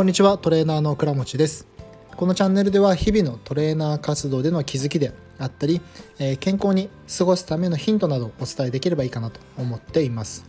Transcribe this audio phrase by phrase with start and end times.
[0.00, 1.66] こんにちはトレーナーの倉持です。
[2.16, 5.82] このチャンネルでは日々のトレーナー活動での気づきであったり、
[6.18, 6.88] えー、健康に
[7.18, 10.46] 過ごすためのヒントなどをお伝えできればいいかなと思っています、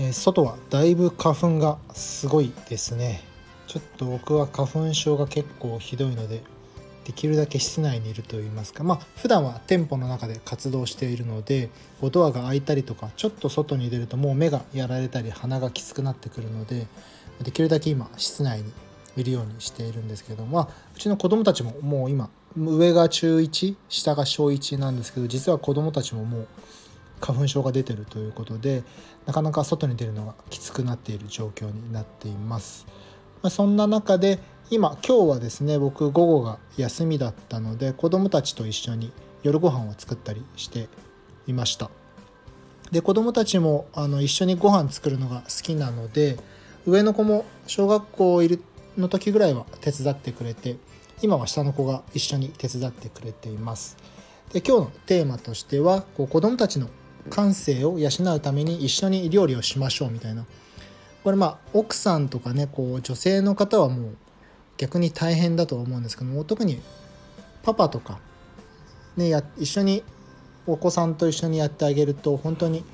[0.00, 3.22] えー、外はだいぶ花粉がすごいですね。
[3.68, 6.42] ちょっと僕は花粉症が結構ひどいので
[7.04, 8.82] できるだけ室内にいるといいますか。
[8.82, 11.70] まあ普段は店舗の中で活動しているので
[12.02, 16.88] ドアが開いたりとかちょっと外に出るともう目がやられたり鼻がきつくなってくるので
[17.42, 18.72] できるだけ今室内に
[19.16, 26.48] いるようにしているんですけどまあうちの子供たちももう今上が中1下が小1なんですけど実は子供たちももう
[27.20, 28.82] 花粉症が出てるということで
[29.26, 32.86] なかなか外に出るのがきつくなっている状況になっています。
[33.42, 34.38] まあ、そんな中で
[34.70, 40.88] 今今日はですね僕午後が休みだったので子供たちと一緒に夜ご飯を作ったりして
[41.46, 41.90] いました
[42.90, 46.36] で子供たちもあの一緒にご飯作るのが好きなので
[46.86, 48.62] 上の子も小学校いる
[48.96, 50.76] の時ぐらいは手伝ってくれて
[51.22, 53.96] 今は下の子が一緒に手伝ってくれています。
[54.52, 56.88] で今日のテーマとしてはこう子供たちの
[57.28, 60.46] 感性を養うために一緒に料理をしましょうみたいな。
[61.24, 64.16] これまあ奥さんとかねこう女性の方はもう
[64.76, 66.80] 逆に大変だと思うんですけども特に
[67.62, 68.18] パパとか、
[69.16, 70.04] ね、や一緒に
[70.66, 72.84] お子さんと一緒にやってあげると本当に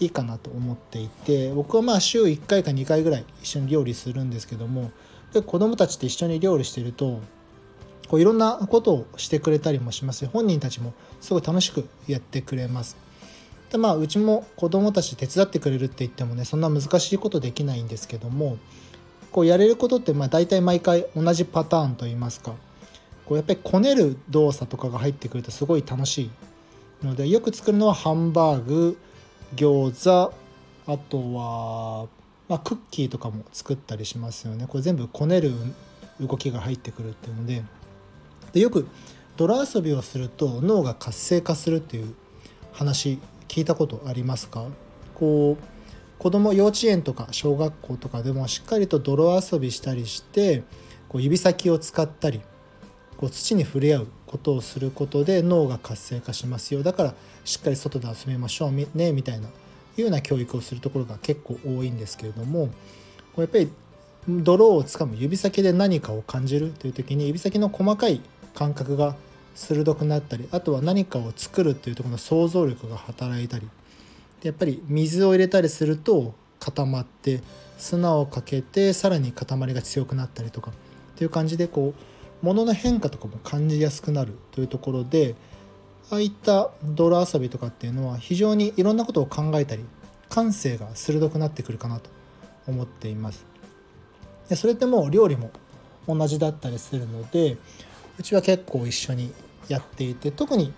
[0.00, 4.90] いいかなと思っていて僕はまあ週1回か2回ぐらい一緒に料理するんですけども
[5.32, 7.20] で子供たちって一緒に料理してると
[8.08, 12.96] こういろんなことをしてくれたりもします本人たちもすごい楽しくやってくれます。
[13.70, 18.58] でまあうちも子供たち手伝ってくれるって言ってもねそんな難しいことできないんですけども
[19.30, 22.52] こうやれることってまあ大体毎回同じパターンといいますか
[23.24, 26.30] こうやっぱりこねる動作とかが入ってくるとすごい楽しい
[27.02, 28.98] のでよく作るのはハンバーグ
[29.54, 30.34] 餃子
[30.86, 32.08] あとは、
[32.48, 34.66] まあ、クッキーとかも作ったりしますよね。
[34.66, 35.52] これ全部こねる
[36.20, 37.62] 動きが入ってくるっていうので。
[38.52, 38.86] でよく
[39.38, 42.14] 泥遊びをすると脳が活性化するっていう
[42.72, 43.18] 話
[43.48, 44.66] 聞いたことありますか？
[45.14, 45.64] こう
[46.18, 50.62] 子供幼稚園とか小学校とかでもしっかりと泥遊びしたりして
[51.08, 52.42] こう指先を使ったり
[53.16, 56.82] こう土に触れ合うことをすることで脳が活性化しますよ。
[56.82, 58.72] だからしっかり外で遊びましょう。
[58.72, 59.50] ねみたいない
[59.98, 62.72] うような教育をするところが結構多いんですけれどもこ
[63.36, 63.70] うやっぱり
[64.26, 68.22] 泥をつかむ指先で何かを感じるという時に指先の細かい
[68.54, 69.16] 感覚が
[69.54, 73.68] 鋭くなったりあとは何かを作るっていうところの想像力が働いたり
[74.40, 77.42] でやっぱり水を入れたりすると固まって
[77.76, 80.74] 砂をかけてさらに塊が強くなったりとかっ
[81.16, 82.02] ていう感じでこう
[82.42, 85.34] 物の変化とかも感じやすくなるというところで
[86.10, 89.84] ああいった泥遊びとかっていうのは非常にいろんなことを考えたり
[90.28, 92.10] 感性が鋭くなってくるかなと
[92.66, 93.46] 思っています。
[94.48, 95.50] でそれってもう料理も
[96.08, 97.56] 同じだったりするので
[98.18, 99.32] うちは結構一緒に
[99.68, 100.72] やっていて特に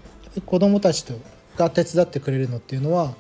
[0.45, 1.15] 子供たちと
[1.57, 3.15] が手伝ってくれるのっていうのは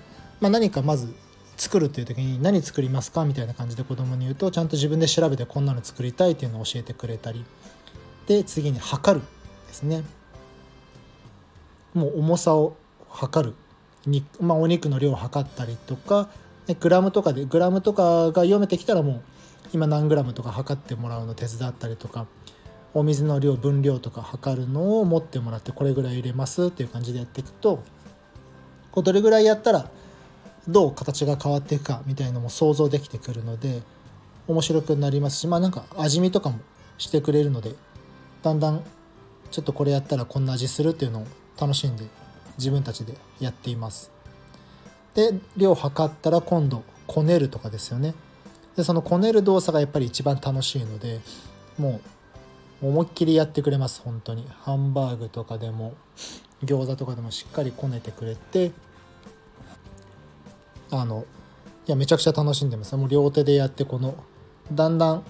[0.45, 1.15] まあ、何かまず
[1.57, 7.47] 作るっていう時に何作りますかみたいな感じで子供に言うとちゃんと自分で調べてこんなの作りたいっていうのを教えてくれたり
[8.27, 9.27] で次に測る
[9.67, 10.05] ですね。
[11.95, 12.77] もう重さを
[13.09, 13.55] 測る。
[14.07, 16.29] に、まあ、お肉の量を測ったりとか
[16.81, 19.23] グラムとかでグラムとかが読めてきたらもう
[19.73, 22.27] 今何グラムとか測ってもらうの手伝ったりとか
[22.95, 27.83] お水の量分量とか測るのを持ってもらってこれぐらい入れますっていう感じでやっていくと
[28.93, 29.91] こうどれぐらいやったら
[30.69, 33.83] どう形が変わっていくかみたいなのも想像できてくるので
[34.47, 36.61] 面白くなりますしまあなんか味見とかも
[36.97, 37.75] してくれるので
[38.45, 38.85] だんだん
[39.51, 41.27] ちょっとこれやったらこんな味するっていうのを
[41.59, 42.05] 楽しんで
[42.59, 44.13] 自分たちでやっています。
[45.15, 48.15] で量測ったら今度こねるとかですよね。
[48.77, 51.21] でそのこねる動作がやっぱり一番楽しいので
[51.79, 52.01] も
[52.83, 54.03] う思いっきりやってくれます。
[54.03, 55.95] 本当にハンバーグとかでも
[56.63, 58.73] 餃子とかでもしっかりこねてくれて
[60.91, 61.25] あの
[61.87, 62.95] いやめちゃくちゃ楽しんでます。
[62.97, 64.15] もう両手でやってこの
[64.71, 65.25] だんだん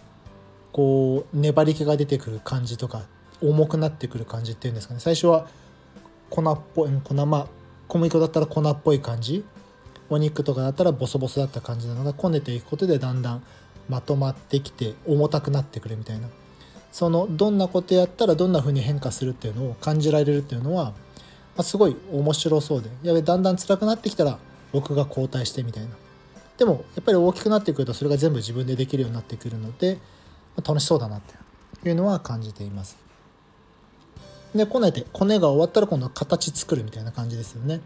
[0.75, 3.03] こう粘り気が出てくる感じとか
[3.41, 4.99] 重くなってくる感じっていうんですかね。
[4.99, 5.47] 最初は
[6.31, 7.47] 粉っぽい粉まあ
[7.87, 9.45] 小麦粉だったら粉っぽい感じ。
[10.11, 13.45] お肉とかだったらボソボソだった感じなのがこねていくことでだんだん
[13.89, 16.27] まとまってきて重たくなってくるみたいな。
[16.91, 20.93] そのどんなことやったらどんな風に変化するっていうのを感じられるっていうのは、ま
[21.59, 22.91] あ、すごい面白そうで。
[23.05, 24.39] やべだんだん辛くなってきたら
[24.73, 25.91] 僕が交代してみたいな。
[26.59, 29.99] でもやっぱり大きくなってくるとそれが全部自分でできるようになってくるので
[30.57, 32.97] 楽しそうだなっていうのは感じています。
[34.55, 37.81] でこねてこねが終わったら今度は形作るみたいな感じですよね。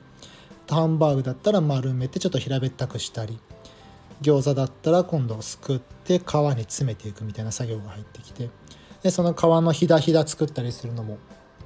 [0.68, 3.38] ハンバーグだったら丸めてちょっと平べったくしたり
[4.20, 8.50] 餃子だったら今度すくって皮に詰めていくみたいな作業が入ってきて
[9.02, 11.18] でその皮のひだひだ作ったりするのも、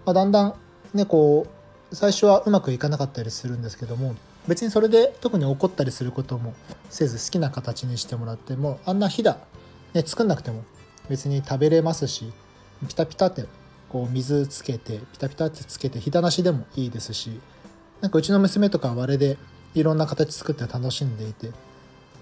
[0.05, 0.55] まあ、だんだん
[0.95, 1.47] ねこ
[1.91, 4.15] う最初はうまくいかなかったりするんですけども
[4.47, 6.55] 別にそれで特に怒ったりすることも
[6.91, 9.39] せず好きな形にしてもらってもあんなひだ、
[9.95, 10.65] ね、作んなくても
[11.09, 12.33] 別に食べれますし
[12.87, 13.45] ピタピタって
[13.89, 17.41] こう水つけてピタピタってつけてひだなしでもいいですし
[18.01, 19.37] なんかうちの娘とかはあれで
[19.75, 21.51] いろんな形作って楽しんでいて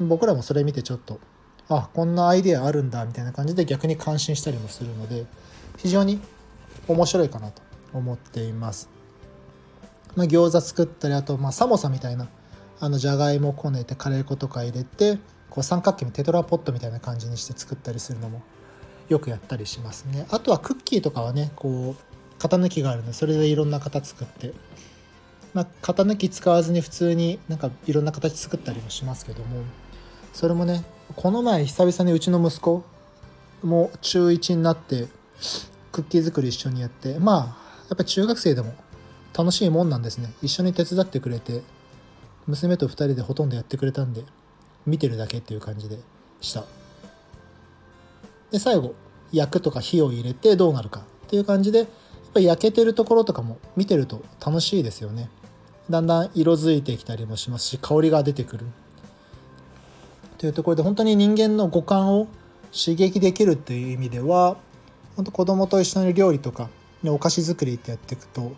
[0.01, 1.21] 僕らもそれ見てちょっと
[1.69, 5.27] あこんなアイデアあるんだみたいな感じで逆に感心したりもするので
[5.77, 6.21] 非常に
[6.89, 7.63] 面白いかなと
[7.93, 8.89] 思っています。
[10.17, 12.29] まあ、餃子作ったりあとまあサモサみたいな
[12.81, 15.19] あのじゃがいもこねてカレー粉とか入れて
[15.49, 18.43] こう三角形のテトラポットみたいな感じにして作ったりするのも
[19.11, 20.27] よくやったりしますね。
[20.31, 24.55] あとはクッキーとかはねこう型抜きがあるのでそれでいろんな型作って。
[25.53, 29.63] まあ、型抜き使わずに普通になんかいろんな形作ったりもしますけども。
[30.33, 30.85] それもね
[31.17, 32.85] この前久々にうちの息子
[33.65, 35.09] も中1になって
[35.91, 37.37] クッキー作り一緒にやってまあ
[37.89, 38.75] やっぱり中学生でも
[39.37, 40.33] 楽しいもんなんですね。
[40.41, 41.63] 一緒に手伝ってくれて
[42.47, 44.23] 娘と2人でほとんどやってくれたんで
[44.87, 45.99] 見てるだけっていう感じで
[46.41, 46.65] した。
[48.51, 48.95] で最後
[49.33, 51.89] 焼くとか火を入れてどうなるかっていう感じでやっ
[52.35, 55.29] ぱり焼けてるところとかも見てると楽しいですよね。
[55.89, 58.67] だんだん色づいてきたりもしますし香りが出てくる。
[60.39, 62.29] というところで本当に人間の五感を
[62.73, 64.57] 刺激できるっていう意味では
[65.17, 66.71] 本当子供と一緒に料理とか
[67.05, 68.53] お菓子作りってやっていくと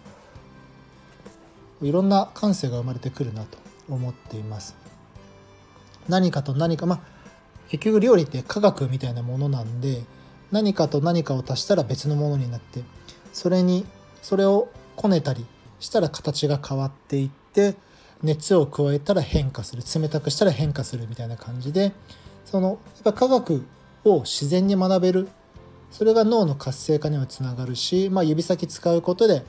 [1.80, 4.76] いろんな感性が生まれてくるなと思っています。
[6.08, 7.00] 何かと何かまあ
[7.72, 10.04] 結局料理って科学みたいなものなんで
[10.50, 12.82] 何かと何かを足したら別のものになって
[13.32, 13.86] それに
[14.20, 15.46] それをこねたり
[15.80, 17.74] したら形が変わっていって
[18.22, 21.92] 熱を加えたら変化する冷たくしたら変化するみたいな感じで
[22.44, 23.64] そのやっぱ科学
[24.04, 25.28] を自然に学べる。
[25.90, 29.42] それが脳の活性化にはつながるし、まあ、指先使うことで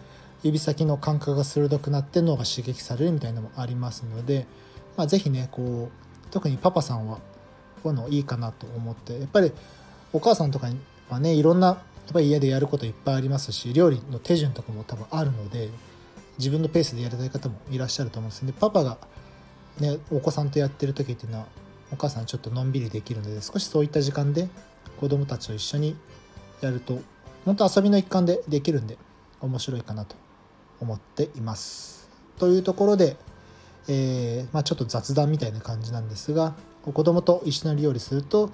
[0.44, 4.46] 指先の感覚が鋭くなって脳が刺激されるみたいなのもありますので、
[4.98, 7.20] まあ、是非ねこう特にパパさんは
[7.83, 9.51] こういうのいいかなと思ってやっぱり
[10.13, 10.68] お母さんとか
[11.09, 11.77] はねいろんなやっ
[12.13, 15.69] ぱり家でやることいっぱいありますし料理の手順とかも多分あるので
[16.38, 18.97] 自分のペースでやりたい方もいらっしゃると思うんですでパパが、
[19.80, 21.45] ね、お子さんとやってる時っていうのは
[21.91, 24.50] お母さんちょっとのんびりできるので少しそういった時間で
[25.00, 25.95] 子供たちと一緒に
[26.62, 27.00] やると
[27.45, 28.97] 本当遊びの一環でできるんで
[29.41, 30.15] 面白いかなと
[30.79, 32.09] 思っています。
[32.39, 33.18] というところで、
[33.88, 36.56] えー、まあ、ちょっと雑談みたいな感じなんですが
[36.91, 38.51] 子供と一緒に料理すると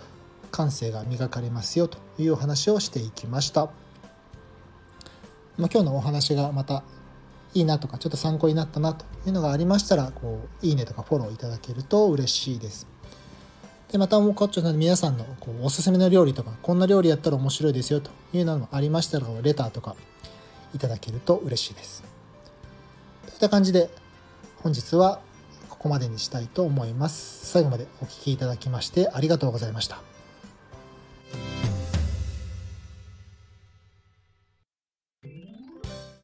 [0.52, 3.70] 感性が磨かれますよというお話をしていきました。
[5.58, 6.84] まあ、今日のお話がまた
[7.54, 12.88] いいなとかちょっと参考になったなというのがありましたらこういいねとかフォローいただけると嬉しいです。
[13.92, 19.96] でまたもうこっちの皆さんのこうおすすめの料理とかこんな料理やったら面白いですよというのもありましたらレターとか
[20.76, 22.04] いただけると嬉しいです。
[23.26, 23.90] といった感じで
[24.62, 25.20] 本日は
[25.80, 27.46] ここまでにしたいと思います。
[27.46, 30.19] 最後までお聴きいただきましてありがとうございました。